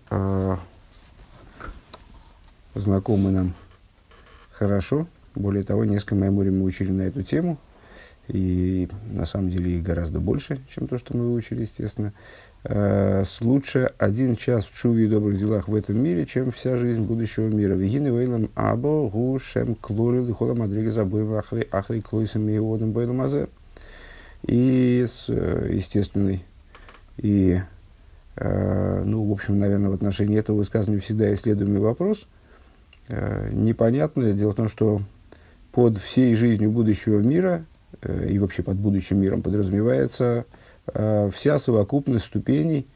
[2.75, 3.53] знакомы нам
[4.51, 5.07] хорошо.
[5.33, 7.57] Более того, несколько мемори мы учили на эту тему.
[8.27, 12.11] И на самом деле их гораздо больше, чем то, что мы выучили, естественно.
[12.63, 17.03] Э, лучше один час в чуве и добрых делах в этом мире, чем вся жизнь
[17.03, 17.75] будущего мира.
[17.75, 23.21] Вегины вейлам або гу шем клорил холам адрига забыл ахри ахри клойсами и одам бейлам
[23.21, 23.47] азе.
[24.41, 26.43] И с естественной
[27.17, 27.61] и,
[28.37, 32.25] э, ну, в общем, наверное, в отношении этого высказывания всегда исследуемый вопрос–
[33.07, 34.33] э, непонятное.
[34.33, 35.01] Дело в том, что
[35.71, 37.65] под всей жизнью будущего мира
[38.01, 40.45] э, и вообще под будущим миром подразумевается
[40.93, 42.87] э, вся совокупность ступеней,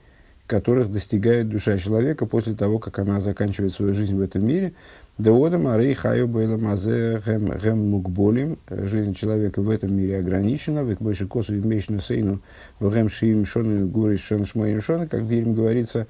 [0.47, 4.73] которых достигает душа человека после того, как она заканчивает свою жизнь в этом мире.
[5.19, 8.57] Деодам арей хаю мазе гэм мукболим.
[8.69, 10.79] Жизнь человека в этом мире ограничена.
[10.79, 12.39] Век больше косу вместе сейну
[12.79, 16.07] в гэм шиим шоны гури шон шмоин шоны, как в говорится,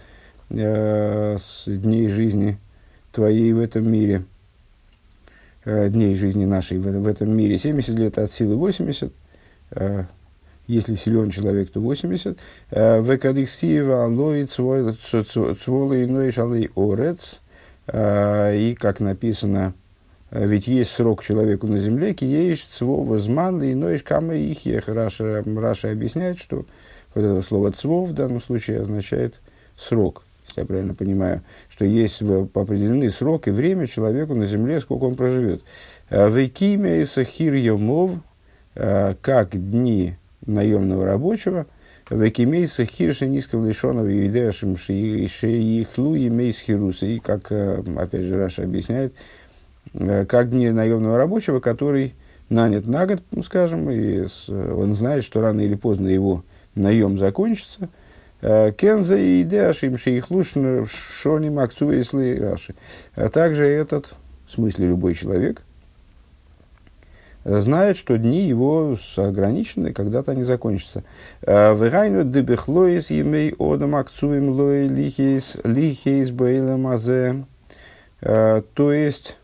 [0.52, 2.60] э, с дней жизни
[3.20, 4.24] твоей в этом мире,
[5.66, 9.12] э, дней жизни нашей в, в этом мире, 70 лет от силы 80,
[9.72, 10.06] э,
[10.68, 12.38] если силен человек, то 80.
[12.72, 17.42] Э, Векадиксиева алой цволы иной шалый орец.
[17.92, 19.74] И, как написано,
[20.30, 26.38] ведь есть срок человеку на земле, киеиш цвова зман иной кама их Раша, Раша объясняет,
[26.38, 26.68] что
[27.16, 29.40] вот это слово цвов в данном случае означает
[29.76, 35.04] срок если я правильно понимаю, что есть определенный срок и время человеку на земле, сколько
[35.04, 35.64] он проживет.
[36.10, 38.12] Э, Вейкиме и сахир йомов,
[38.76, 41.68] э, как дни наемного рабочего,
[42.10, 47.06] Векимей сахир шенисков лишенов юидешим шеихлу имей схируса.
[47.06, 49.14] И как, э, опять же, Раша объясняет,
[49.94, 52.16] как дни наемного рабочего, который
[52.50, 56.44] нанят на год, скажем, и он знает, что рано или поздно его
[56.74, 57.90] наем закончится–
[58.42, 60.54] Кенза и Идеашим Шейхлуш
[60.88, 62.76] Шоним Акцу Раши.
[63.16, 64.16] А также этот,
[64.48, 65.62] в смысле любой человек,
[67.44, 71.04] знает, что дни его ограничены, когда-то они закончатся.
[71.42, 77.46] Вегайну дебехлоис емей одам акцуем лой лихейс лихейс бейлем азе.
[78.22, 79.38] То есть,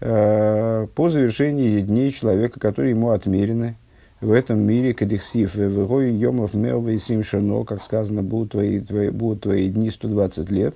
[0.00, 3.76] по завершении дней человека, которые ему отмерены,
[4.20, 9.42] в этом мире кадихсив вегой йомов мелвы сим шано, как сказано, будут твои, твои, будут
[9.42, 10.74] твои дни 120 лет.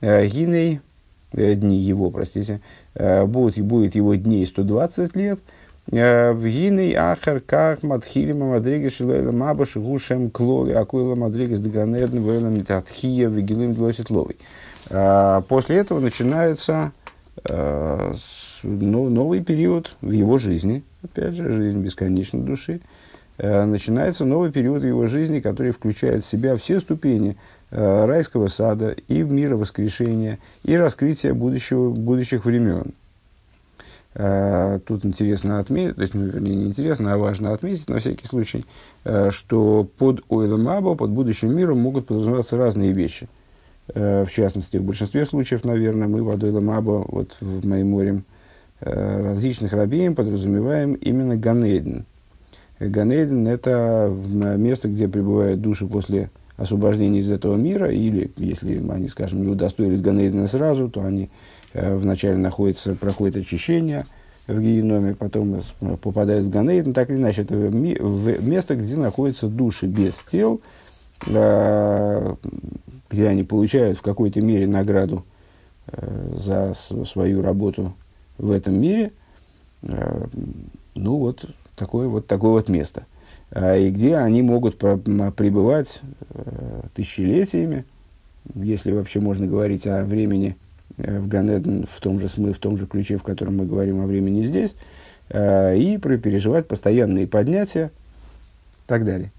[0.00, 0.80] Э, гиней,
[1.32, 2.60] э, дни его, простите,
[2.94, 5.40] э, будут, будет его дней 120 лет.
[5.88, 13.28] В гиней ахар как матхилима мадригес шилойла мабаш гушем клоли акуйла мадригес даганедн вэлам нитатхия
[13.28, 14.36] вегилым длосит ловый.
[14.88, 16.90] После этого начинается
[18.64, 22.80] ну, новый период в его жизни, опять же, жизнь бесконечной души,
[23.38, 27.36] э, начинается новый период его жизни, который включает в себя все ступени
[27.70, 32.92] э, райского сада и мира воскрешения, и раскрытия будущего, будущих времен.
[34.14, 38.26] Э, тут интересно отметить, то есть, ну, вернее, не интересно, а важно отметить на всякий
[38.26, 38.64] случай,
[39.30, 43.28] что под Ойлом Аба, под будущим миром могут подразумеваться разные вещи.
[43.94, 48.24] В частности, в большинстве случаев, наверное, мы под Ойлом Аба, вот в Майморем,
[48.80, 52.04] различных рабеем подразумеваем именно Ганейден.
[52.78, 54.12] Ганейден– это
[54.58, 60.00] место, где пребывают души после освобождения из этого мира, или, если они, скажем, не удостоились
[60.00, 61.30] Ганейдена сразу, то они
[61.72, 64.06] э, вначале находятся, проходят очищение
[64.46, 65.60] в геноме, потом
[66.02, 70.60] попадают в Ганейден, так или иначе, это место, где находятся души без тел,
[71.26, 72.34] э,
[73.10, 75.24] где они получают в какой-то мере награду
[76.34, 77.94] за свою работу
[78.38, 79.12] в этом мире,
[79.82, 80.26] э,
[80.94, 81.44] ну вот
[81.74, 83.06] такое вот, такое вот место.
[83.50, 86.00] А, и где они могут пребывать
[86.30, 87.84] э, тысячелетиями,
[88.54, 90.56] если вообще можно говорить о времени
[90.98, 94.00] э, в Ганеден в том же смысле, в том же ключе, в котором мы говорим
[94.00, 94.74] о времени здесь,
[95.28, 99.32] и переживать постоянные поднятия и так далее.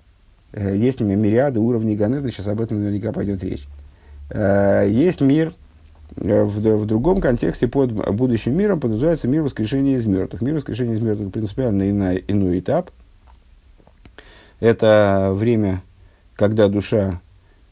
[0.53, 3.65] Есть мириады уровней Ганеда, сейчас об этом наверняка пойдет речь.
[4.29, 5.53] Есть мир,
[6.15, 10.41] в, в другом контексте под будущим миром подразумевается мир воскрешения из мертвых.
[10.41, 12.91] Мир воскрешения из мертвых принципиально иной, иной этап.
[14.59, 15.83] Это время,
[16.35, 17.21] когда душа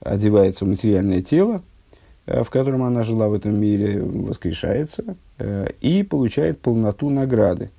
[0.01, 1.61] одевается в материальное тело,
[2.27, 5.15] в котором она жила в этом мире, воскрешается
[5.81, 7.71] и получает полноту награды.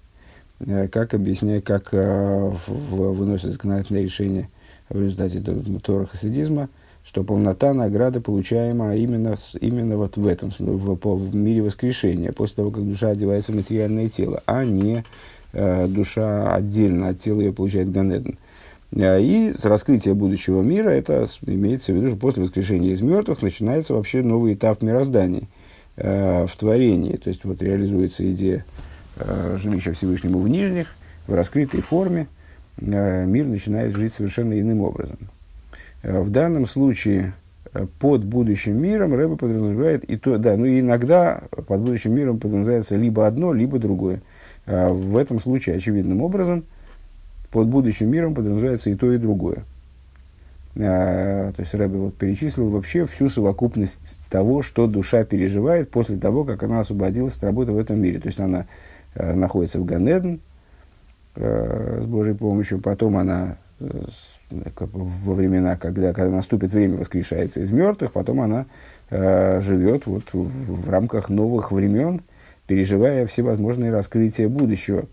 [0.90, 4.48] Как объясняет, как выносит законодательное решение
[4.88, 5.40] в результате
[5.82, 6.68] Тора хасидизма,
[7.06, 12.70] что полнота награды получаема именно, именно вот в этом, в, в мире воскрешения, после того,
[12.72, 15.04] как душа одевается в материальное тело, а не
[15.52, 18.38] э, душа отдельно от тела ее получает Ганеден.
[18.90, 23.40] Э, и с раскрытия будущего мира, это имеется в виду, что после воскрешения из мертвых
[23.40, 25.44] начинается вообще новый этап мироздания
[25.96, 27.16] э, в творении.
[27.16, 28.66] То есть вот реализуется идея
[29.16, 30.96] э, жилища Всевышнему в нижних,
[31.28, 32.26] в раскрытой форме,
[32.78, 35.18] э, мир начинает жить совершенно иным образом.
[36.06, 37.34] Э, в данном случае
[37.74, 42.94] э, под будущим миром Рэба подразумевает и то, да, ну иногда под будущим миром подразумевается
[42.94, 44.22] либо одно, либо другое.
[44.66, 46.64] Э, в этом случае, очевидным образом,
[47.50, 49.64] под будущим миром подразумевается и то, и другое.
[50.74, 56.62] То есть Рэбе вот перечислил вообще всю совокупность того, что душа переживает после того, как
[56.64, 58.20] она освободилась от работы в этом мире.
[58.20, 58.66] То есть она
[59.14, 60.40] находится в Ганеден
[61.34, 68.40] с Божьей помощью, потом она во времена, когда, когда наступит время, воскрешается из мертвых, потом
[68.40, 68.66] она
[69.10, 72.22] э, живет вот в, в рамках новых времен,
[72.66, 75.06] переживая всевозможные раскрытия будущего.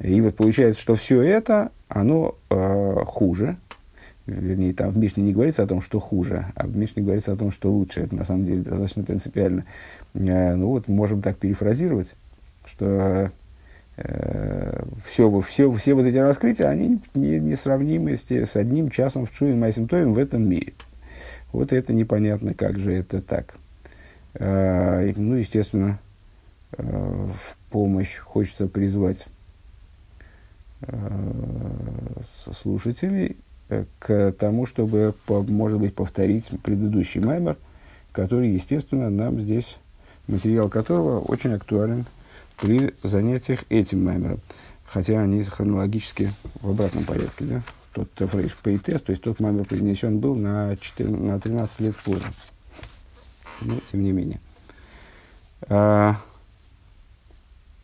[0.00, 3.56] И вот получается, что все это, оно э, хуже.
[4.26, 7.36] Вернее, там в Мишне не говорится о том, что хуже, а в Мишне говорится о
[7.36, 8.00] том, что лучше.
[8.00, 9.64] Это на самом деле достаточно принципиально.
[10.14, 12.14] Э, ну вот, можем так перефразировать,
[12.66, 13.30] что
[13.96, 19.60] все, все, все вот эти раскрытия, они не, не с, с одним часом в Чуин
[19.60, 20.72] Майсим Тоем в этом мире.
[21.52, 23.54] Вот это непонятно, как же это так.
[24.34, 26.00] Э, ну, естественно,
[26.72, 29.28] э, в помощь хочется призвать
[30.82, 32.20] э,
[32.52, 33.36] слушателей
[33.98, 37.56] к тому, чтобы, может быть, повторить предыдущий маймер,
[38.12, 39.78] который, естественно, нам здесь,
[40.26, 42.04] материал которого очень актуален
[42.64, 44.40] при занятиях этим маймером.
[44.86, 46.32] Хотя они хронологически
[46.62, 47.44] в обратном порядке.
[47.44, 47.62] Да?
[47.92, 52.32] Тот фрейш пейтес, то есть тот маймер произнесен был на, 14, на 13 лет позже.
[53.60, 54.40] Но тем не менее.
[55.68, 56.16] А,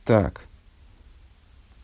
[0.04, 0.46] так.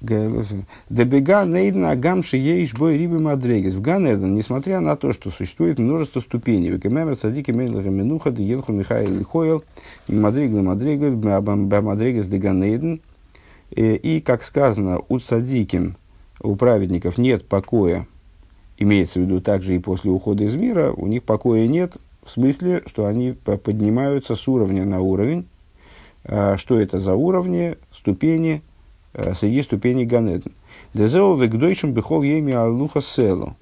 [0.00, 3.74] Дебега нейдна гамши ейш бой рибы мадрегес.
[3.74, 9.16] В Ганеден, несмотря на то, что существует множество ступеней, векемемер садики мейлаха минуха деелху михаил
[9.16, 9.64] лихойл,
[10.06, 13.00] мадригла мадригла, мадрегес де Ганеден.
[13.70, 15.96] И, как сказано, у садиким,
[16.40, 18.06] у праведников нет покоя,
[18.76, 22.82] имеется в виду также и после ухода из мира, у них покоя нет, в смысле,
[22.86, 25.46] что они поднимаются с уровня на уровень.
[26.24, 28.65] А, что это за уровни, ступени, Э,
[29.34, 30.52] среди ступеней Ганеден.
[30.94, 33.56] Дезео вегдойшим бихол еми алуха селу.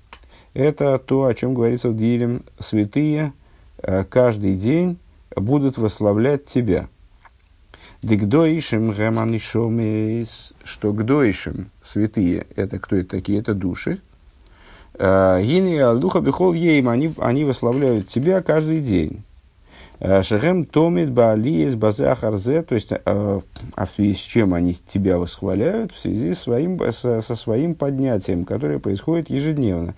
[0.54, 2.44] Это то, о чем говорится в Дилем.
[2.58, 3.32] Святые
[3.82, 4.98] э, каждый день
[5.34, 6.88] будут восславлять тебя.
[8.02, 13.40] Дегдойшим геманишомис, что гдойшим, святые, это кто это такие?
[13.40, 14.00] Это души.
[14.94, 19.24] Э, Гини алуха бихол ейм, они, они восславляют тебя каждый день.
[20.00, 25.18] Э, Шехем томит баалиес базахарзе, то есть, э, а в связи с чем они тебя
[25.18, 25.92] восхваляют?
[25.92, 29.94] В связи своим, со, со своим поднятием, которое происходит ежедневно.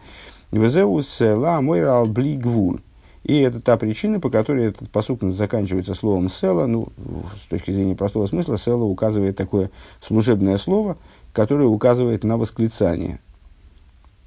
[0.53, 2.81] Везеус ла мойра албли гвуль.
[3.25, 6.67] И это та причина, по которой этот посук заканчивается словом «села».
[6.67, 6.91] Ну,
[7.45, 10.97] с точки зрения простого смысла, «села» указывает такое служебное слово,
[11.33, 13.19] которое указывает на восклицание.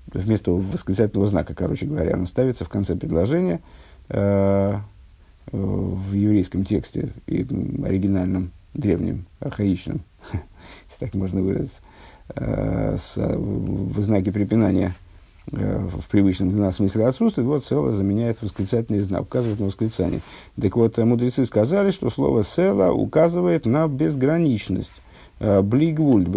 [0.08, 3.62] Вместо восклицательного знака, короче говоря, оно ставится в конце предложения.
[4.10, 4.80] Э,
[5.52, 7.46] в еврейском тексте, и
[7.84, 10.02] оригинальном, древнем, архаичном,
[10.32, 11.82] если так можно выразиться,
[12.36, 14.96] э, с, в знаке препинания
[15.52, 20.22] э, в привычном для нас смысле отсутствует, вот села заменяет восклицательный знак, указывает на восклицание.
[20.60, 25.02] Так вот, мудрецы сказали, что слово села указывает на безграничность.
[25.40, 26.30] Э, Блигвульд,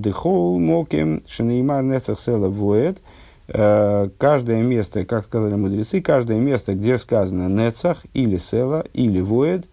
[0.00, 3.00] дехол мокем, шанеймар нецах села Э,
[3.50, 9.64] каждое место, как сказали мудрецы, каждое место, где сказано нецах или села или воед,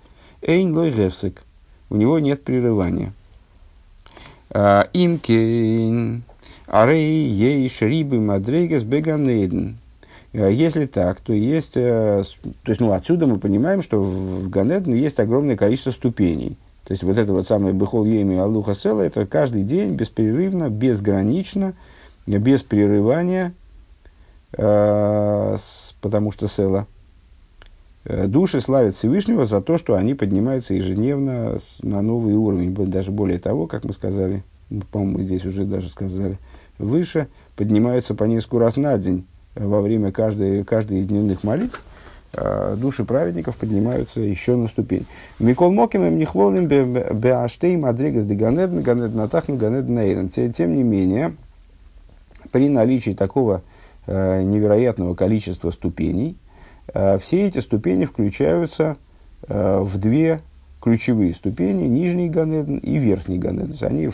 [0.41, 1.43] эйн лой гевсик.
[1.89, 3.13] У него нет прерывания.
[4.49, 6.23] Э, Имкейн,
[6.67, 9.77] арей ейш рибы мадрейгас беганейден.
[10.31, 12.23] Э, если так, то есть, то
[12.65, 16.57] есть, ну, отсюда мы понимаем, что в Ганеден есть огромное количество ступеней.
[16.85, 21.73] То есть, вот это вот самое Бехол Еми Алуха Села, это каждый день беспрерывно, безгранично,
[22.25, 23.64] без прерывания Э,
[24.55, 26.87] потому что Села.
[28.05, 32.73] Э, души славят Всевышнего за то, что они поднимаются ежедневно на новый уровень.
[32.89, 36.37] Даже более того, как мы сказали, ну, по-моему, здесь уже даже сказали,
[36.77, 41.81] выше, поднимаются по несколько раз на день во время каждой, каждой из дневных молитв.
[42.33, 45.07] э, души праведников поднимаются еще на ступень.
[45.39, 49.57] Микол Моким им нехлоным беаштей мадригас де ганедн, ганедн атахну.
[49.57, 51.33] Тем не менее,
[52.51, 53.74] при наличии такого э,
[54.43, 56.35] невероятного количества ступеней,
[56.93, 58.97] э, все эти ступени включаются
[59.47, 60.41] э, в две
[60.81, 63.75] ключевые ступени, нижний Ганеден и верхний Ганеден.
[63.81, 64.07] Они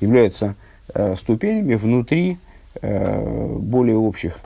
[0.00, 0.54] являются
[0.94, 2.38] э, ступенями внутри
[2.80, 4.40] э, более общих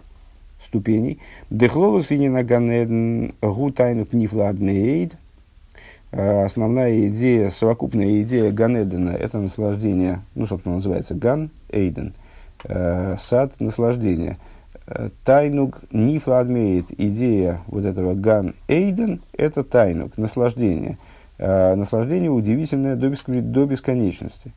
[0.65, 1.19] ступеней.
[1.49, 5.17] Дехлолус и на Ганеден гу тайну книфладнейд.
[6.13, 12.20] Э, основная идея, совокупная идея Ганедена– это наслаждение, ну, собственно, называется Ган Эйден, э,
[12.67, 14.37] сад наслаждения.
[14.87, 20.99] Э, тайнук нифладмеет, идея вот этого Ган Эйден– это тайнук, наслаждение–
[21.39, 24.53] э, наслаждение удивительное до, до бесконечности.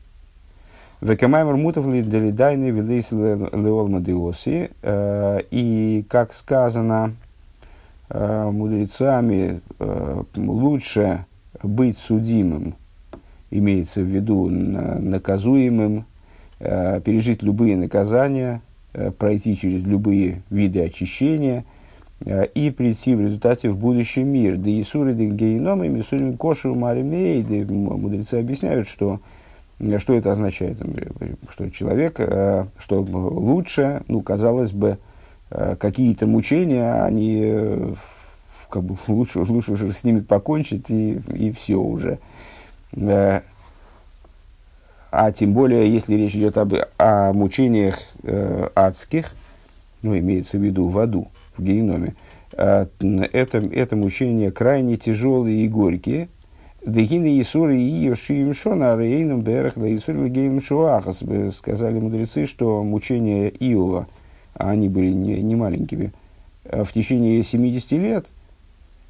[1.02, 4.72] Векамаймер мутов лидайны велейс леолмадиоси.
[4.82, 7.14] Э, и, как сказано
[8.10, 11.26] э, мудрецами, э, лучше
[11.62, 12.76] быть судимым,
[13.52, 16.06] имеется в виду наказуемым,
[16.64, 18.62] пережить любые наказания,
[19.18, 21.66] пройти через любые виды очищения–
[22.26, 24.58] Э, и прийти в результате в будущий мир.
[24.58, 29.20] Да Исуры, да Гейном, и Мисурим Кошу Маримей, да мудрецы объясняют, что,
[29.80, 30.78] э, что это означает,
[31.50, 34.98] что человек, э, что лучше, ну, казалось бы,
[35.80, 37.94] какие-то мучения, они
[38.70, 42.18] как бы лучше, лучше уже с ними покончить и, и все уже.
[45.16, 49.36] А тем более, если речь идет об, о мучениях э, адских,
[50.02, 52.16] ну, имеется в виду в аду, в геноме,
[52.58, 56.30] а, это, это мучения крайне тяжелые и горькие.
[56.84, 61.22] Дегины Исуры и Йошиим Шона Рейном Берах да Исуры Гейм Шуахас.
[61.56, 64.08] Сказали мудрецы, что мучения Иова,
[64.56, 66.12] они были не, не маленькими,
[66.66, 68.26] а в течение 70 лет,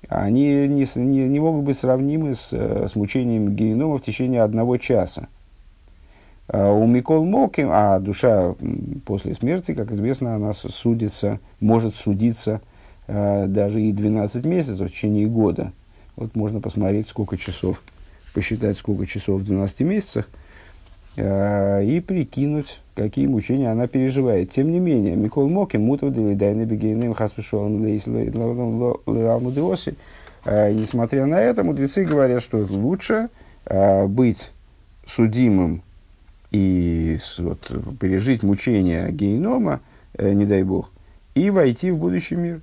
[0.10, 5.30] они не, не, не могут быть сравнимы с, с мучением генома в течение одного часа.
[6.52, 8.54] У Микол Моким, а душа
[9.06, 12.60] после смерти, как известно, она судится, может судиться
[13.08, 15.72] э, даже и 12 месяцев в течение года.
[16.18, 17.82] Вот можно посмотреть, сколько часов,
[18.34, 20.28] посчитать, сколько часов в 12 месяцах,
[21.16, 24.52] э, и прикинуть, какие мучения она переживает.
[24.52, 29.96] Тем не менее, Микол Моким, Мутов Делидайна Бегейным Хаспешолом Лейсламудиоси,
[30.44, 33.30] э, несмотря на это, мудрецы говорят, что лучше
[34.10, 34.52] быть
[35.08, 35.84] судимым
[36.54, 37.60] и вот,
[38.00, 39.82] пережить мучения генома,
[40.14, 40.92] э, не дай бог,
[41.34, 42.62] и войти в будущий мир.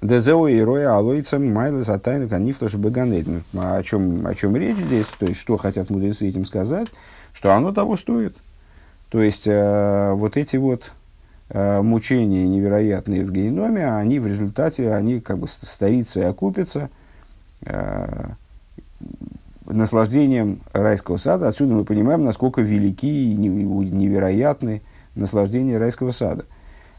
[0.00, 3.42] Дезео и роя алоицам майла за тайну канифлаш баганейден.
[3.54, 6.88] О чем, о чем речь здесь, то есть, что хотят мудрецы этим сказать,
[7.32, 8.36] что оно того стоит.
[9.10, 10.92] То есть, э, вот эти вот
[11.50, 16.88] э, мучения невероятные в геноме, они в результате, они как бы старится и окупятся,
[17.62, 18.28] э,
[19.68, 21.48] наслаждением райского сада.
[21.48, 24.82] Отсюда мы понимаем, насколько велики и невероятны
[25.14, 26.44] наслаждения райского сада.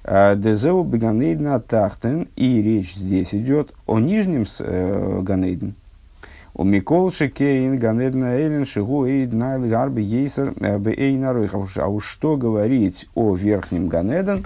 [0.03, 5.71] А, Дезеу Беганейдна Тахтен, и речь здесь идет о нижнем э.
[6.55, 11.53] ומכל שכן גן עדן העליון שהוא עוד נעלה הרבה יותר э, באין ערוך.
[11.77, 14.45] А уж что говорить о верхнем גן עדן,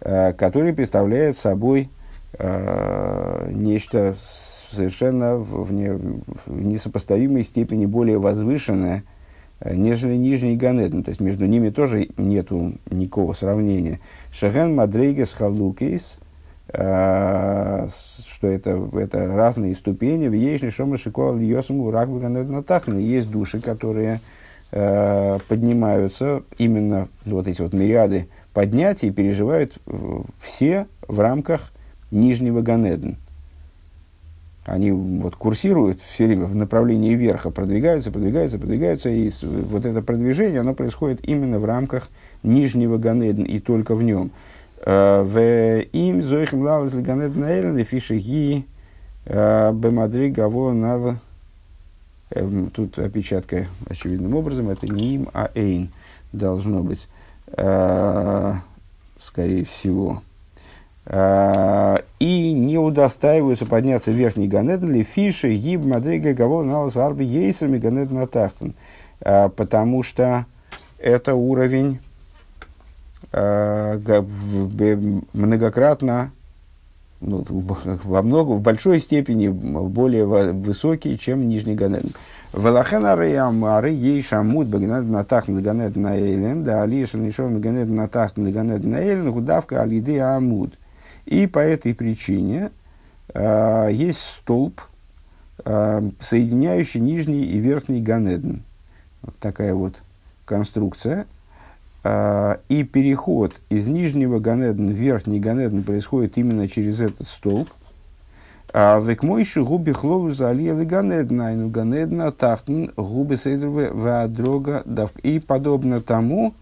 [0.00, 1.88] э, который представляет собой
[2.34, 4.14] э, нечто
[4.72, 9.04] совершенно в, не, в несопоставимой степени более возвышенное,
[9.60, 11.02] э, нежели нижний גן עדן.
[11.02, 12.50] То есть между ними тоже нет
[12.90, 14.00] никакого сравнения.
[14.32, 16.18] שהן מדריגות חלוקות,
[16.68, 17.86] э,
[18.26, 20.28] что это, это разные ступени.
[20.28, 22.98] В Ейшни Шома Шикола Йосаму Ракбу Ганеден Тахна.
[22.98, 24.20] Есть души, которые
[24.70, 29.72] э, поднимаются именно вот эти вот мириады поднятий переживают
[30.38, 31.72] все в рамках
[32.10, 33.16] нижнего Ганеден
[34.64, 40.60] они вот курсируют все время в направлении верха, продвигаются, продвигаются, продвигаются, и вот это продвижение,
[40.60, 42.08] оно происходит именно в рамках
[42.42, 44.30] нижнего Ганеден и только в нем.
[44.84, 48.64] Э, в им зоихим лалас Ганеден эйлен фиши ги
[49.24, 51.16] э, бемадри гаво надо
[52.30, 55.90] эм, Тут опечатка очевидным образом, это не им, а эйн
[56.32, 57.08] должно быть,
[57.48, 58.54] э,
[59.20, 60.22] скорее всего.
[61.04, 67.24] А, и не удостаиваются подняться в верхний Ганеден ли фиши гиб мадрига гавол налас арби
[67.24, 68.74] ейсами Ганеден атахтен.
[69.20, 70.46] А, потому что
[70.98, 71.98] это уровень
[73.32, 73.98] а,
[75.32, 76.30] многократно,
[77.20, 82.12] ну, во много, в большой степени более высокий, чем нижний Ганеден.
[82.52, 88.34] Велахен ары ары ей шамут багнед натах ганед на эйлен, да алиша нишон ганед натах
[88.36, 90.74] ганед на эйлен, гудавка алиды амуд.
[91.26, 92.70] И по этой причине
[93.34, 94.80] э, есть столб,
[95.64, 98.62] э, соединяющий нижний и верхний Ганеден.
[99.22, 99.94] Вот такая вот
[100.44, 101.26] конструкция.
[102.02, 107.68] Э, и переход из нижнего Ганедена в верхний Ганеден происходит именно через этот столб.
[108.74, 114.82] Век мойши губи хлову залили Ганедна, и Ганедна тахтен губи сейдрове вадрога
[115.22, 116.54] И подобно тому,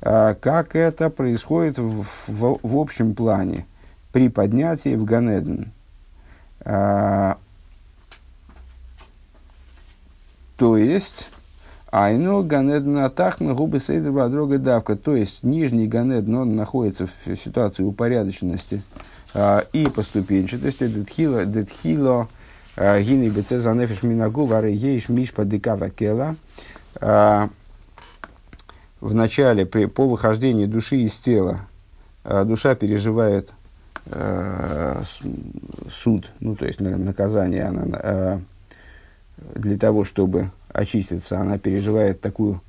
[0.00, 3.64] как это происходит в, в, в общем плане
[4.12, 5.72] при поднятии в Ганеден.
[6.60, 7.38] А,
[10.56, 11.30] то есть,
[11.90, 14.96] Айну Ганеден Атахна губы Сейдер дорога давка.
[14.96, 18.82] То есть, нижний Ганеден, он находится в ситуации упорядоченности
[19.34, 20.86] а, и поступенчатости.
[20.86, 22.28] Детхило, детхило,
[22.76, 26.36] гини беце занефиш минагу, вары ейш мишпа декава кела
[29.02, 31.66] в начале, при, по выхождении души из тела,
[32.22, 33.52] э, душа переживает
[34.06, 35.02] э,
[35.90, 38.38] суд, ну, то есть наказание, она, э,
[39.54, 42.60] для того, чтобы очиститься, она переживает такую,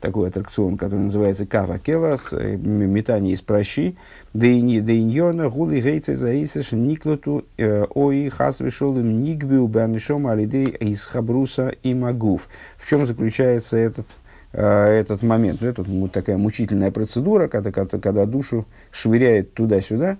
[0.00, 3.96] такой аттракцион, который называется кава келас, э, метание из прощи,
[4.34, 11.94] дейньона, гули гейце заисеш никлоту э, ои хас вишолым нигбиу банишом алидей из хабруса и
[11.94, 12.48] магув.
[12.78, 14.06] В чем заключается этот
[14.52, 15.60] этот момент.
[15.60, 20.18] Ну, это такая мучительная процедура, когда, когда, душу швыряет туда-сюда,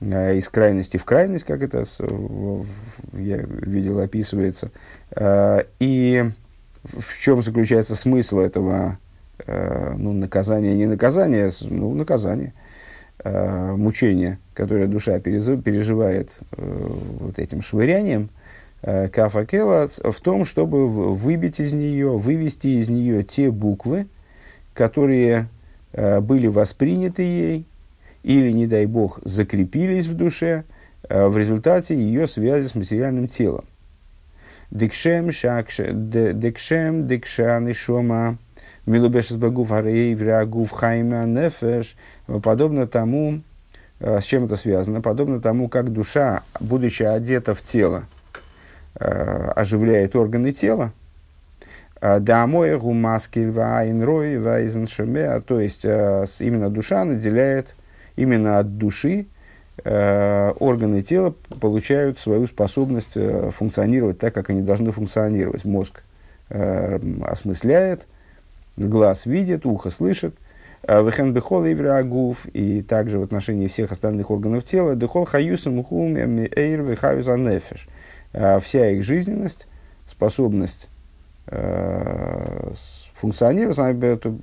[0.00, 1.84] из крайности в крайность, как это
[3.12, 4.70] я видел, описывается.
[5.10, 6.24] Э, и
[6.84, 8.98] в чем заключается смысл этого
[9.46, 12.54] ну, наказания, не наказания, ну, наказания,
[13.24, 18.30] мучения, которое душа переживает вот этим швырянием,
[18.80, 24.06] Э, Кафакела в том, чтобы выбить из нее, вывести из нее те буквы,
[24.72, 25.48] которые
[25.92, 27.66] э, были восприняты ей
[28.28, 30.64] или, не дай бог, закрепились в душе
[31.08, 33.64] э, в результате ее связи с материальным телом.
[34.70, 38.36] Декшем, декшем, декшан и шома,
[38.86, 41.96] милубешес багуф арей, врагуф хайма нефеш,
[42.42, 43.40] подобно тому,
[43.98, 48.04] с чем это связано, подобно тому, как душа, будучи одета в тело,
[49.00, 50.90] Э, оживляет органы тела.
[52.00, 57.76] А Дамоя гумаскель ваинрой вайзеншеме, то есть э, именно душа наделяет,
[58.18, 59.26] именно от души
[59.84, 63.16] э, органы тела получают свою способность
[63.52, 65.64] функционировать так, как они должны функционировать.
[65.64, 66.02] Мозг
[66.50, 68.06] осмысляет,
[68.78, 70.34] глаз видит, ухо слышит,
[70.86, 76.82] Вехен бехол агуф, и также в отношении всех остальных органов тела, дехол хаюсам ухум эйр
[76.82, 77.88] вехаюза нефеш.
[78.32, 79.66] А вся их жизненность,
[80.06, 80.97] способность э,
[83.14, 83.92] функционировать, она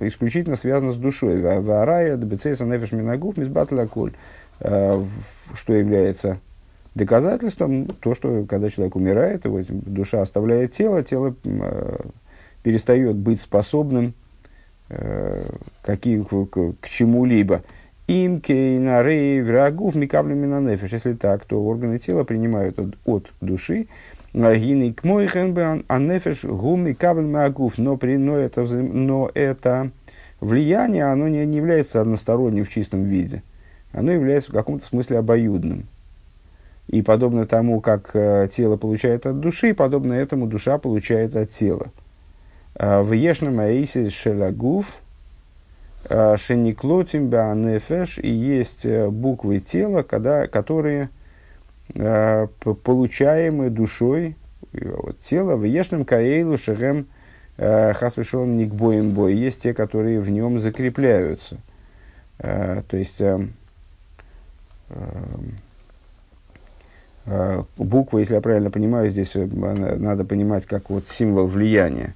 [0.00, 1.40] исключительно связана с душой.
[1.40, 3.36] Варая, дбецейса, нефиш, минагуф.
[4.58, 5.04] Э,
[5.54, 6.40] что является
[6.94, 11.96] доказательством, то, что когда человек умирает, его душа оставляет тело, тело э,
[12.62, 14.14] перестает быть способным
[14.88, 15.44] э,
[15.82, 16.46] какие, к,
[16.80, 17.62] к, чему-либо.
[18.06, 20.92] Им кейнарей врагов микаблем на нефиш.
[20.92, 23.88] Если так, то органы тела принимают от, от души.
[24.36, 27.78] Гины к мой а нефиш гуми кабль магуф.
[27.78, 29.90] Но, при, но, это, но это
[30.40, 33.42] влияние, оно не, не является односторонним в чистом виде.
[33.92, 35.86] Оно является в каком-то смысле обоюдным.
[36.88, 41.88] И подобно тому, как э, тело получает от души, подобно этому душа получает от тела.
[42.74, 45.00] Э, в Ешном Аисе Шелагуф–
[46.08, 51.08] Э, Шениклотим Беанефеш, и есть буквы тела, когда, которые
[51.94, 54.36] получаемы душой
[54.72, 57.06] вот, тела в Ешном Каэйлу Шерем
[57.56, 59.34] Хасвешон Никбоем Бой.
[59.34, 61.56] Есть те, которые в нем закрепляются.
[62.38, 63.22] То есть
[67.76, 72.14] буква, если я правильно понимаю, здесь надо понимать как вот символ влияния.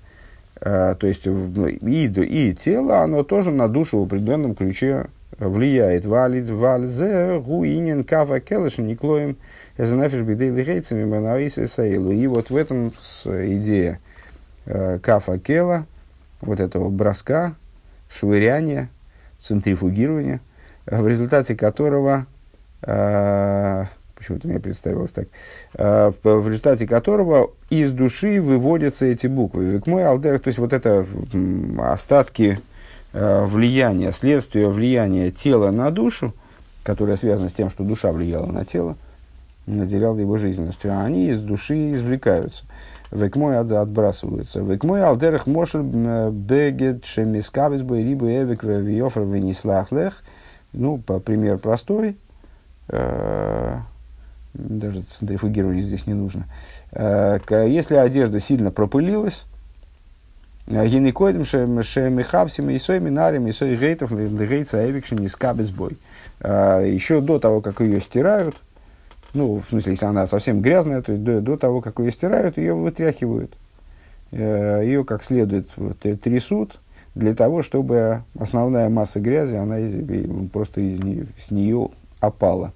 [0.60, 5.06] То есть ну, и, и тело, оно тоже на душу в определенном ключе
[5.38, 6.04] влияет.
[6.04, 9.38] Валит, вальзе, гуинен, кава, келеш, никлоем, эзенафиш,
[12.12, 12.88] И вот в этом
[13.24, 13.98] идея
[14.66, 15.86] э, кафа кела,
[16.42, 17.54] вот этого броска,
[18.10, 18.90] швыряния,
[19.40, 20.40] центрифугирования,
[20.84, 22.26] в результате которого
[22.82, 25.28] э, почему-то мне представилось так,
[25.72, 29.64] э, в, результате которого из души выводятся эти буквы.
[29.64, 31.06] Век мой алдер, то есть вот это
[31.78, 32.60] остатки
[33.14, 36.34] влияния, следствие влияния тела на душу,
[36.82, 38.98] которое связано с тем, что душа влияла на тело,
[39.76, 42.64] наделяла его жизненностью, а они из души извлекаются.
[43.10, 44.60] Век мой отбрасываются.
[44.60, 50.22] Век мой алдерах мошер бегет шемискавис бой рибу эвек венислахлех.
[50.72, 52.16] Ну, по пример простой.
[52.88, 53.78] Э,
[54.54, 56.46] даже центрифугирование здесь не нужно.
[56.92, 59.44] Если одежда сильно пропылилась,
[60.70, 65.98] Гинекоидом шемихавсим и сой минарим и сой гейтов легейца эвикшин не скабезбой.
[66.40, 68.56] Еще до того, как ее стирают,
[69.34, 72.74] ну, в смысле, если она совсем грязная, то до, до того, как ее стирают, ее
[72.74, 73.56] вытряхивают.
[74.32, 75.68] Ее как следует
[76.22, 76.78] трясут,
[77.14, 79.76] для того, чтобы основная масса грязи, она
[80.52, 81.88] просто из нее, с нее
[82.20, 82.72] опала,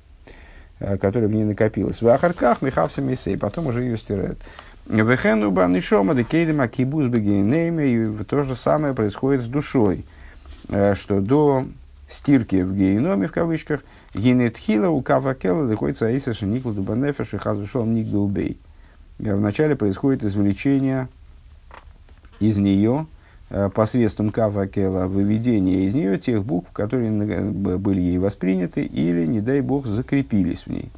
[0.78, 2.02] которая в ней накопилась.
[2.02, 4.38] В ахарках михавсим и потом уже ее стирают.
[4.86, 10.04] Вехену банишома декейдема кибуз бегейнейме, и то же самое происходит с душой,
[10.68, 11.64] э, что до
[12.10, 13.80] стирки в геноме, в кавычках,
[14.14, 18.58] генетхила у кавакела находится аиса шеникла дубанефеш и хазвушом нигдулбей.
[19.18, 21.08] Э, вначале происходит извлечение
[22.40, 23.06] из нее
[23.50, 29.60] э, посредством кавакела, выведение из нее тех букв, которые были ей восприняты или, не дай
[29.60, 30.90] бог, закрепились в ней.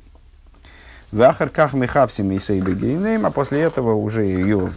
[1.13, 4.73] Вахарках мехапсим и сейбе гейнейм, а после этого уже ее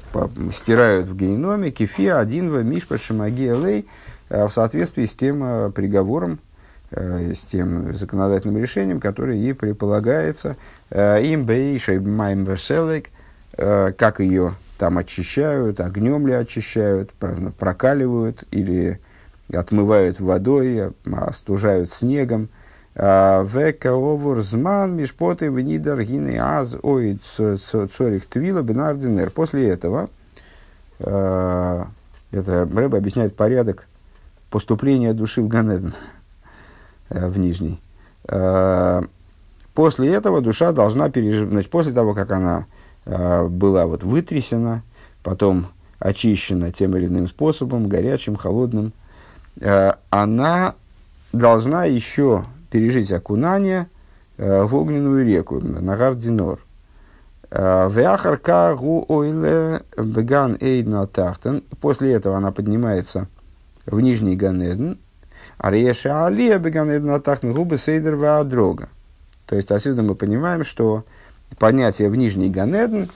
[0.54, 3.86] стирают в гейноме, кефия один в мишпа шимаги лей,
[4.30, 6.40] э, в соответствии с тем приговором,
[6.92, 10.56] с тем законодательным решением, которое ей предполагается,
[10.92, 13.10] им бейшей майм веселек,
[13.56, 19.00] как ее там очищают, огнем ли очищают, прокаливают или
[19.54, 22.50] отмывают водой, остужают снегом–
[22.96, 29.30] Векаовур зман мишпоты внидар гины аз ой цорих твила бенардинер.
[29.30, 30.10] После этого,
[31.00, 31.88] это
[32.34, 33.88] Рэб объясняет порядок
[34.50, 35.94] поступления души в Ганеден,
[37.10, 37.82] в Нижний.
[39.74, 42.66] После этого душа должна пережить, значит, после того, как она
[43.06, 44.84] была вот вытрясена,
[45.24, 45.68] потом
[46.00, 48.94] очищена тем или иным способом, горячим, холодным,
[50.10, 50.76] она
[51.32, 53.88] должна еще пережить окунание
[54.38, 56.60] э, в огненную реку, Нагар Динор.
[57.52, 57.90] Э.
[61.82, 63.28] После этого она поднимается
[63.86, 65.00] в Нижний Ганеден.
[65.58, 68.90] Ареша алия беган эйдна тахтен губы сейдер дрога.
[69.46, 71.06] То есть отсюда мы понимаем, что
[71.58, 73.10] понятие в Нижний Ганеден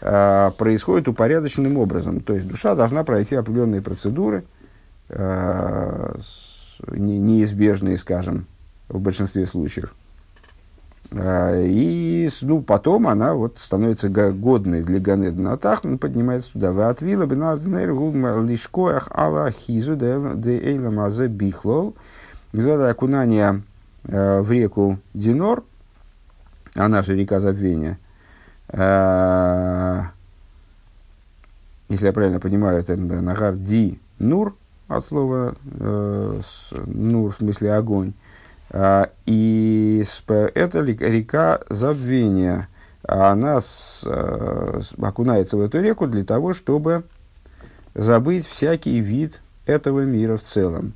[0.00, 2.20] э, происходит упорядоченным образом.
[2.20, 4.44] То есть душа должна пройти определенные процедуры,
[5.08, 6.18] э,
[6.88, 8.46] неизбежные, скажем,
[8.88, 9.94] в большинстве случаев.
[11.12, 16.72] А, и ну, потом она вот становится годной для Ганеда Натах, он поднимается туда.
[16.72, 17.36] Вы отвила бы
[18.46, 21.94] лишкоях ала хизу де эйла мазе бихлол.
[22.52, 23.62] Это окунание
[24.04, 25.62] э, в реку Динор,
[26.74, 27.98] а наша река забвения,
[28.68, 30.02] э,
[31.88, 34.56] если я правильно понимаю, это Нагар Ди Нур,
[34.88, 36.40] от слова э,
[36.86, 38.12] Нур, в смысле огонь,
[39.24, 42.68] и это река забвения.
[43.02, 43.60] Она
[44.04, 47.04] э, окунается в эту реку для того, чтобы
[47.94, 50.94] забыть всякий вид этого мира в целом.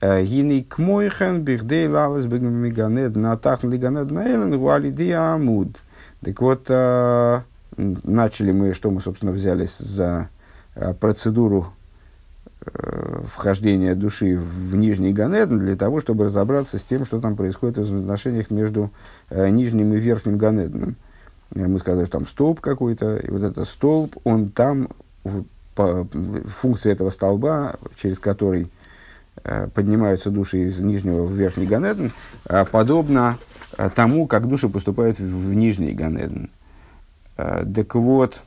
[0.00, 5.78] Э, Гини кмойхен бихдей лалас бигмиганед натах лиганед наэлен гуалиди амуд.
[6.22, 6.68] Так вот,
[7.78, 10.28] начали мы, что мы, собственно, взялись за
[11.00, 11.72] процедуру
[12.72, 17.78] Э, вхождения души в Нижний Ганеден для того, чтобы разобраться с тем, что там происходит
[17.78, 18.90] в взаимоотношениях между
[19.30, 20.96] э, Нижним и Верхним Ганеденом.
[21.54, 24.88] Э, мы сказали, что там столб какой-то, и вот этот столб, он там,
[25.22, 25.44] в,
[25.76, 26.08] по,
[26.46, 28.68] функция этого столба, через который
[29.74, 32.10] поднимаются души из Нижнего в Верхний Ганеден,
[32.72, 33.38] подобно
[33.94, 36.48] тому, как души поступают в, в Нижний Ганеден.
[37.36, 38.40] Так вот,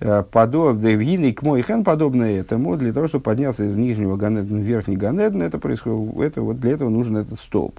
[0.00, 4.62] Э, подобное, к мой хен подобное этому, для того, чтобы подняться из нижнего ганедна в
[4.62, 7.78] верхний ганедн, это происходит, это, вот для этого нужен этот столб.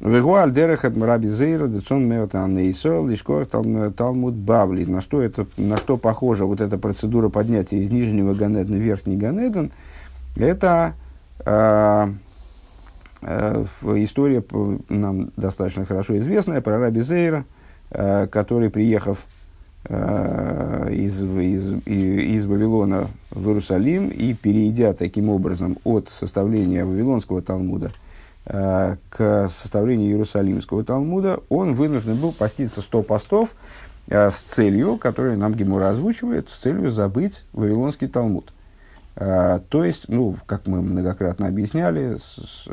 [0.00, 4.84] Вегуаль дерехат раби зейра децон меотан нейсол лишкор талмуд бавли.
[4.84, 9.16] На что, это, на что похожа вот эта процедура поднятия из нижнего ганедна в верхний
[9.16, 9.66] ганедн?
[10.34, 10.94] Это
[11.46, 12.08] э,
[13.22, 13.64] э,
[13.98, 14.42] история
[14.88, 17.44] нам достаточно хорошо известная про раби Зейра,
[17.90, 19.24] э, который, приехав
[19.88, 27.90] из, из, из Вавилона в Иерусалим и перейдя таким образом от составления Вавилонского Талмуда
[28.46, 33.54] э, к составлению Иерусалимского Талмуда, он вынужден был поститься 100 постов
[34.08, 38.52] э, с целью, которую нам Гемура озвучивает, с целью забыть Вавилонский Талмуд.
[39.14, 42.68] То есть, ну, как мы многократно объясняли, с, с,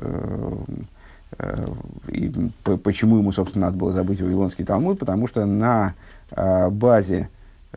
[2.07, 2.31] и
[2.63, 5.95] почему ему, собственно, надо было забыть Вавилонский Талмуд, потому что на
[6.35, 7.29] базе,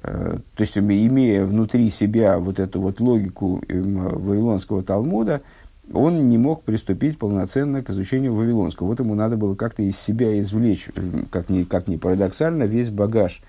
[0.03, 5.43] э, то есть имея внутри себя вот эту вот логику эм, Вавилонского Талмуда,
[5.93, 8.89] он не мог приступить полноценно к изучению Вавилонского.
[8.89, 10.89] Вот ему надо было как-то из себя извлечь,
[11.31, 13.43] как ни, как ни парадоксально, весь багаж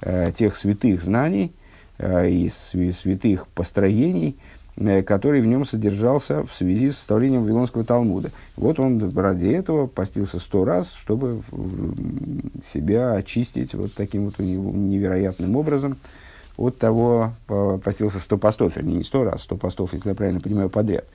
[0.00, 1.52] э, тех святых знаний
[1.98, 4.57] э, и святых построений, э,
[5.06, 8.30] который в нем содержался в связи с составлением Вавилонского Талмуда.
[8.56, 11.42] Вот он ради этого постился сто раз, чтобы
[12.72, 15.96] себя очистить вот таким вот невероятным образом
[16.56, 17.32] от того,
[17.84, 21.04] постился сто постов, вернее, не сто раз, сто постов, если я правильно понимаю, подряд–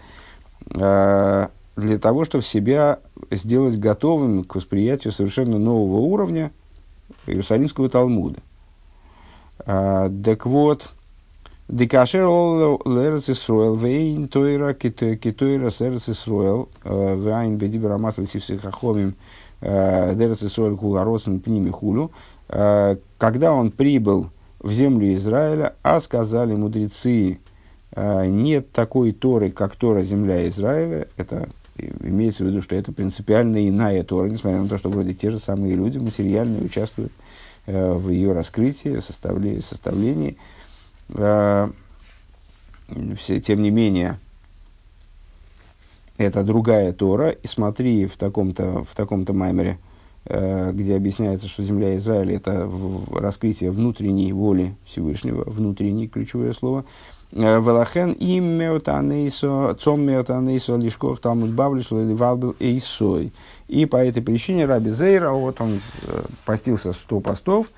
[0.71, 2.99] Э, для того, чтобы себя
[3.31, 6.51] сделать готовым к восприятию совершенно нового уровня
[7.25, 8.39] Иерусалимского Талмуда.
[9.65, 10.93] Так вот,
[11.73, 19.15] Декашер ол лерец Исруэл, вейн тойра китойра серец Исруэл, э, вейн бедибер амасл сивсихахомим,
[19.59, 22.11] э, дерец Исруэл куларосен пними хулю.
[22.47, 27.39] Когда он прибыл в землю Израиля, а сказали мудрецы,
[27.95, 31.07] нет такой Торы, как Тора земля Израиля.
[31.17, 31.49] Это
[32.01, 35.39] имеется в виду, что это принципиально иная Тора, несмотря на то, что вроде те же
[35.39, 37.13] самые люди материально участвуют
[37.65, 39.61] э, в ее раскрытии, составлении.
[39.61, 40.37] составлении.
[41.13, 41.69] Э,
[43.17, 44.19] все, тем не менее,
[46.17, 47.29] это другая Тора.
[47.29, 49.77] И смотри в таком-то, в таком-то маймере,
[50.25, 52.69] э, где объясняется, что земля Израиля– это
[53.11, 56.85] раскрытие внутренней воли Всевышнего, внутреннее ключевое слово–
[57.33, 63.33] Велахен им меотанейсо, цом меотанейсо лишкох талмуд бавлиш ливалбил эйсой.
[63.67, 67.71] И по этой причине Раби Зейра, вот он э, постился 100 постов,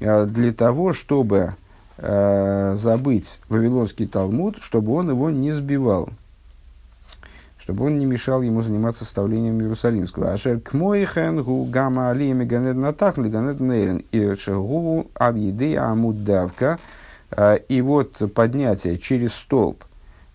[0.00, 1.54] э, для того, чтобы
[1.98, 6.10] э, забыть Вавилонский Талмуд, чтобы он его не сбивал,
[7.58, 10.32] чтобы он не мешал ему заниматься составлением Иерусалимского.
[10.32, 14.04] Ашер кмойхен гу гама алиями ганед натах ганед нейрен.
[14.12, 16.78] И шагу ад еды амуд давка–
[17.36, 19.84] а, и вот поднятие через столб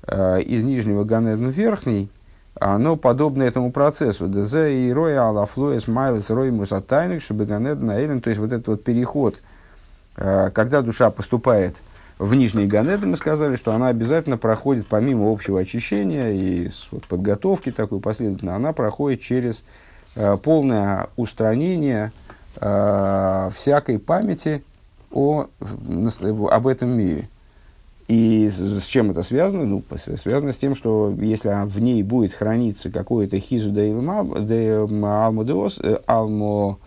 [0.03, 2.09] а, из нижнего Ганеден в верхний,
[2.55, 4.27] оно подобно этому процессу.
[4.27, 8.83] ДЗ и роя алафлоес майлес роймус атайник, чтобы Ганеден аэлен, то есть вот этот вот
[8.83, 9.48] переход, а,
[10.53, 11.77] когда душа поступает
[12.17, 16.69] в нижний Ганеден, мы сказали, что она обязательно проходит, помимо общего очищения и
[17.07, 19.63] подготовки такой последовательно, она проходит через
[20.43, 22.11] полное устранение
[22.55, 24.63] всякой памяти
[25.11, 25.47] о,
[26.51, 27.29] об этом мире.
[28.09, 29.65] И с, чем это связано?
[29.65, 36.79] Ну, связано с тем, что если в ней будет храниться какое-то хизу де э, алмо,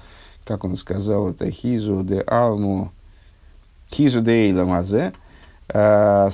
[0.44, 2.90] как он сказал, это хизу де алмо,
[3.94, 5.12] хизу де иламазе,
[5.68, 6.30] э,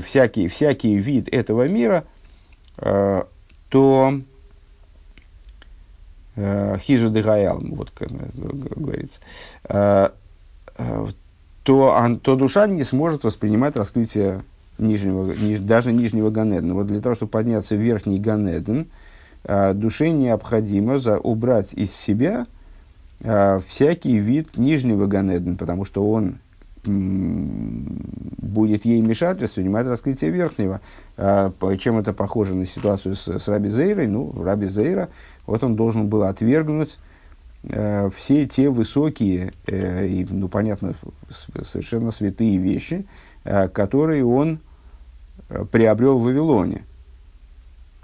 [0.00, 2.04] всякий, всякий вид этого мира,
[2.78, 3.24] э,
[3.68, 4.12] то
[6.36, 8.10] хизу де вот как
[8.76, 9.20] говорится,
[10.76, 11.06] Э,
[11.62, 14.42] то, то душа не сможет воспринимать раскрытие
[14.78, 16.74] нижнего, ниж, даже нижнего Ганедена.
[16.74, 18.88] Вот для того, чтобы подняться в верхний Ганеден,
[19.44, 22.46] э, душе необходимо за, убрать из себя
[23.20, 26.38] э, всякий вид нижнего Ганедена, потому что он
[26.86, 30.80] будет ей мешать воспринимать раскрытие верхнего.
[31.16, 34.06] Чем это похоже на ситуацию с, с Раби Зейрой?
[34.06, 35.08] Ну, Раби Зейра,
[35.46, 36.98] вот он должен был отвергнуть
[37.66, 40.94] Э, все те высокие э, и, ну, понятно,
[41.30, 43.06] совершенно святые вещи,
[43.44, 44.60] э, которые он
[45.70, 46.84] приобрел в Вавилоне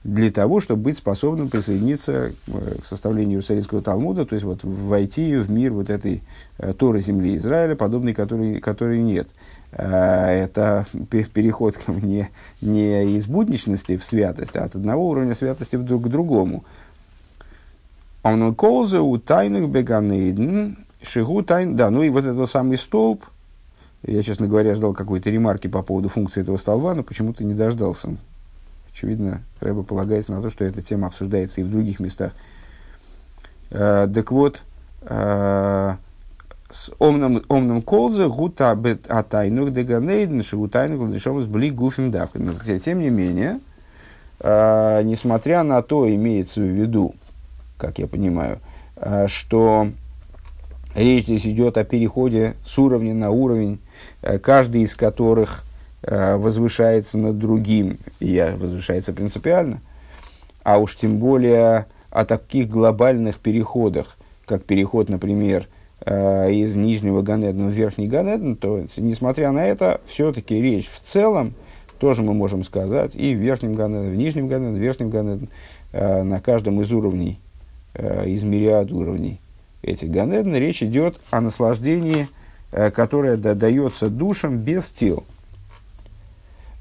[0.05, 5.51] для того, чтобы быть способным присоединиться к составлению Иерусалимского Талмуда, то есть вот войти в
[5.51, 6.23] мир вот этой
[6.79, 9.29] Торы земли Израиля, подобной которой, которой нет.
[9.73, 12.29] Это переход не,
[12.61, 16.65] не из будничности в святость, а от одного уровня святости к другому–
[18.23, 23.25] он колзе у тайных беганейден, шигу тайн, да, ну и вот этот самый столб,
[24.03, 28.17] я, честно говоря, ждал какой-то ремарки по поводу функции этого столба, но почему-то не дождался.
[28.93, 32.33] Очевидно, Рэба полагается на то, что эта тема обсуждается и в других местах.
[33.71, 34.63] Э, так вот,
[35.03, 35.95] э,
[36.71, 42.53] с омным, омным колзе гута бет атайнух деганейден шигутайнух ладышом с бли гуфим давками.
[42.79, 43.61] Тем не менее,
[44.41, 47.15] э, несмотря на то, имеется в виду,
[47.77, 48.61] как я понимаю,
[48.97, 49.89] э, что
[50.95, 53.81] речь здесь идет о переходе с уровня на уровень,
[54.23, 55.65] э, каждый из которых
[56.03, 59.81] возвышается над другим, и возвышается принципиально,
[60.63, 65.69] а уж тем более о таких глобальных переходах, как переход, например,
[66.07, 71.53] из нижнего Ганедна в верхний Ганедн, то, несмотря на это, все-таки речь в целом,
[71.99, 75.49] тоже мы можем сказать, и в верхнем Ганедне, в нижнем Ганедне, в верхнем Ганедне,
[75.93, 77.41] на каждом из уровней
[77.95, 79.41] э, из мириад уровней
[79.83, 82.29] этих Ганеден, речь идет о наслаждении,
[82.73, 85.25] э, которое да, дается душам без тел.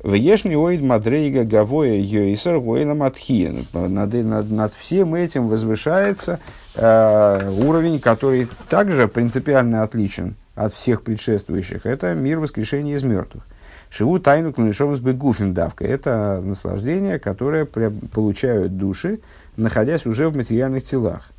[0.03, 3.53] Вешний оид мадрейга гавоя йойсер гойла матхия.
[3.73, 6.39] Над, над, над всем этим возвышается
[6.75, 11.85] э, уровень, который также принципиально отличен от всех предшествующих.
[11.85, 13.43] Это мир воскрешения из мертвых.
[13.89, 15.83] Шиву тайну кланишом с бегуфин давка.
[15.83, 19.19] Это наслаждение, которое получают души,
[19.57, 21.31] находясь уже в материальных телах.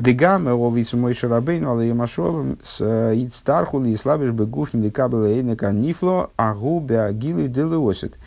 [0.00, 2.80] Дегаме овис мой шарабейн, але я машол с
[3.14, 8.18] ицтархул и слабишь бегуфин декабела эйнека нифло, агу беагилу делеосит.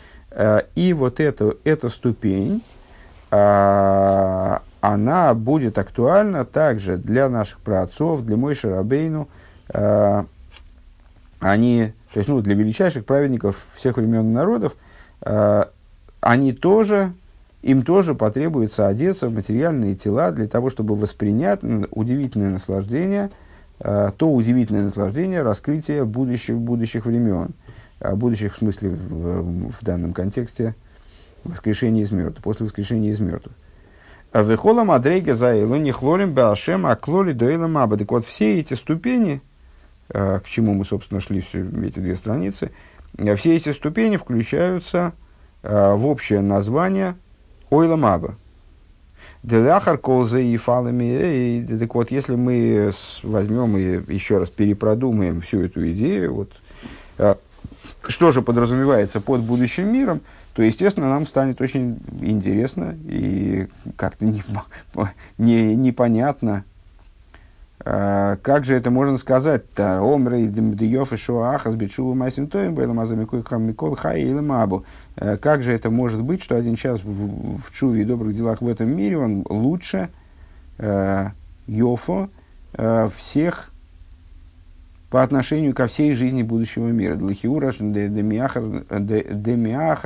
[0.74, 2.62] И вот это, эта ступень,
[3.30, 4.50] она
[5.34, 9.28] будет актуальна также для наших праотцов, для Мой Шарабейну.
[11.40, 14.76] Они то есть, ну, для величайших праведников всех времен и народов,
[15.22, 15.64] э,
[16.20, 17.12] они тоже,
[17.64, 23.30] им тоже потребуется одеться в материальные тела для того, чтобы воспринять удивительное наслаждение,
[23.80, 27.50] э, то удивительное наслаждение раскрытия будущих, будущих времен,
[28.00, 30.74] э, будущих в смысле в, в данном контексте
[31.44, 33.54] воскрешения из мертвых, после воскрешения из мертвых.
[34.32, 37.96] Вехола мадрейга заилу нихлорим беашем аклоли доила маба.
[37.96, 39.42] Так вот, все эти ступени–
[40.08, 42.70] Э, к чему мы, собственно, шли все эти две страницы,
[43.36, 45.12] все эти ступени включаются
[45.62, 47.14] в общее название
[47.70, 48.36] Ойла Маба.
[49.42, 51.66] Деляхар колза и фалами.
[51.78, 56.52] Так вот, если мы возьмем и еще раз перепродумаем всю эту идею, вот,
[58.06, 60.20] что же подразумевается под будущим миром,
[60.54, 64.42] то, естественно, нам станет очень интересно и как-то не,
[65.38, 66.64] не, непонятно,
[67.84, 70.00] как же это можно сказать-то?
[70.00, 74.84] Омрей дьёф и шоахас бичуву майсим тоем бэлам азамикуй микол хай или мабу.
[75.16, 78.62] А, как же это может быть, что один час в, в чуве и добрых делах
[78.62, 80.08] в этом мире он лучше
[80.78, 81.28] э,
[81.66, 82.30] Йофо
[82.72, 83.70] э, всех
[85.10, 87.16] по отношению ко всей жизни будущего мира.
[87.16, 88.62] Длахиураш демиахар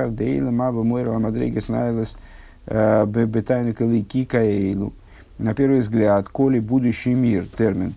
[0.09, 2.17] дейла маба мойра ламадрегес найлес
[2.67, 4.91] бетайну калики каэйлу
[5.39, 7.95] на первый взгляд, коли будущий мир, термин,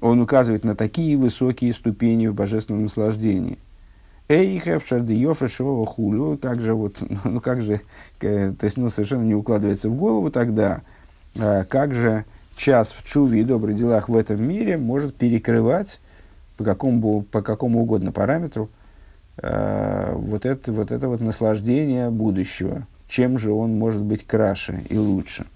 [0.00, 3.58] он указывает на такие высокие ступени в божественном наслаждении.
[4.28, 7.80] Эйхев шардиёфа шова хулю, как же вот, ну как же,
[8.18, 10.82] то есть, ну совершенно не укладывается в голову тогда,
[11.38, 12.24] а, как же
[12.56, 16.00] час в чуве и добрых делах в этом мире может перекрывать
[16.56, 18.68] по какому, по какому угодно параметру
[19.38, 22.86] э, вот, это, вот это вот наслаждение будущего.
[23.08, 25.46] Чем же он может быть краше и лучше?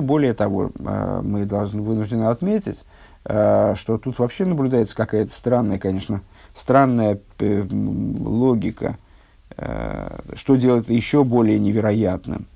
[0.00, 2.84] Более того, э, мы должны вынуждены отметить,
[3.24, 6.22] э, что тут вообще наблюдается какая-то странная, конечно,
[6.56, 8.96] странная э, логика,
[10.34, 12.46] что делает еще более невероятным.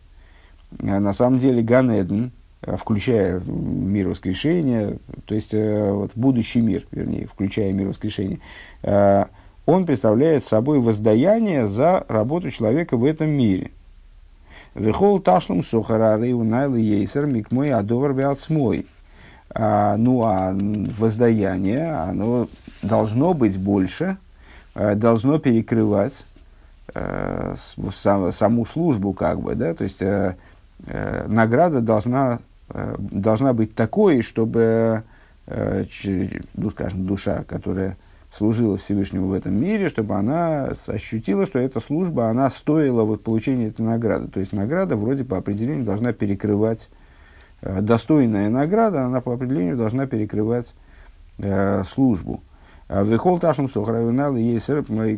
[0.78, 7.88] На самом деле Ганеден, включая мир воскрешения, то есть вот будущий мир, вернее, включая мир
[7.88, 8.38] воскрешения,
[9.66, 13.70] он представляет собой воздаяние за работу человека в этом мире–
[14.74, 18.86] Вехол ташлум сухара рейу найлы ейсер микмой адовар беалцмой.
[19.50, 22.48] А, ну, а воздаяние, оно
[22.82, 24.16] должно быть больше,
[24.74, 26.26] а, должно перекрывать
[26.92, 30.34] сам, саму службу, как бы, да, то есть а,
[31.28, 32.40] награда должна,
[32.98, 35.02] должна быть такой, чтобы,
[35.46, 37.96] ну, скажем, душа, которая
[38.36, 43.68] служила Всевышнему в этом мире, чтобы она ощутила, что эта служба, она стоила вот получения
[43.68, 44.28] этой награды.
[44.28, 46.90] То есть награда вроде по определению должна перекрывать,
[47.62, 50.74] э, достойная награда, она по определению должна перекрывать
[51.38, 52.42] э, службу.
[52.88, 54.68] А Вехол ташем сохравинал есть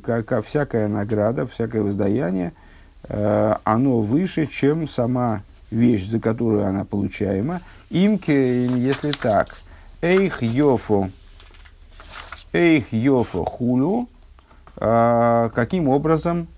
[0.03, 2.53] как всякая награда, всякое воздаяние,
[3.09, 7.63] э, оно выше, чем сама вещь, за которую она получаема.
[7.91, 9.57] Имке, если так,
[10.03, 11.11] эйх йофу,
[12.53, 14.09] Эйх Йофа Хулю,
[14.77, 16.49] а, каким образом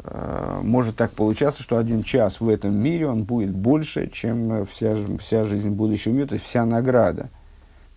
[0.00, 4.96] а, может так получаться, что один час в этом мире он будет больше, чем вся,
[5.20, 7.30] вся жизнь будущего мира, то есть вся награда.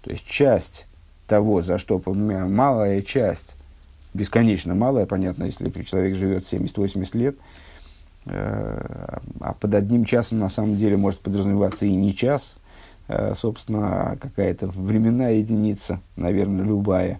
[0.01, 0.87] То есть часть
[1.27, 3.55] того, за что малая часть,
[4.13, 7.35] бесконечно малая, понятно, если человек живет 70-80 лет,
[8.25, 12.55] э, а под одним часом на самом деле может подразумеваться и не час,
[13.35, 17.19] собственно, какая-то временная единица, наверное, любая,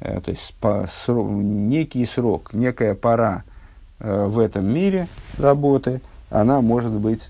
[0.00, 3.44] э, то есть по, срок, некий срок, некая пора
[3.98, 5.06] э, в этом мире
[5.38, 6.00] работы,
[6.30, 7.28] она может быть,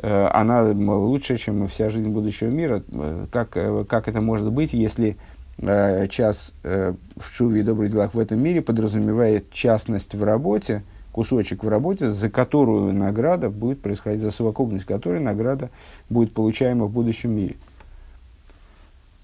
[0.00, 2.84] она лучше, чем вся жизнь будущего мира.
[3.32, 3.50] Как,
[3.88, 5.16] как это может быть, если
[5.58, 11.68] час в чуве и добрых делах в этом мире подразумевает частность в работе, кусочек в
[11.68, 15.70] работе, за которую награда будет происходить, за совокупность которой награда
[16.08, 17.56] будет получаема в будущем мире.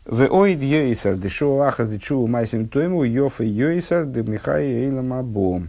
[0.04, 5.62] В оид йойсар, дышу ахас дычу майсим тойму, йофа йойсар, да михай эйлам або.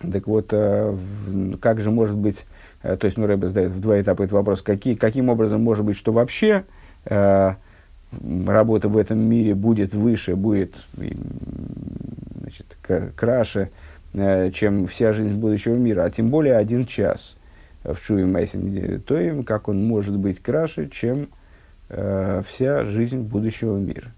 [0.00, 0.96] Так вот, э,
[1.60, 2.46] как же может быть,
[2.82, 5.84] э, то есть, ну, Рэбе задает в два этапа этот вопрос, какие, каким образом может
[5.84, 6.64] быть, что вообще
[7.04, 7.54] э,
[8.46, 10.74] работа в этом мире будет выше, будет
[12.40, 12.76] значит,
[13.16, 13.70] краше,
[14.52, 17.36] чем вся жизнь будущего мира, а тем более один час
[17.84, 21.28] в Шуе Майсим Тоим, как он может быть краше, чем
[21.88, 24.08] э, вся жизнь будущего мира.